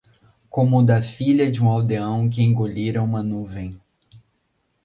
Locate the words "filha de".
0.99-1.61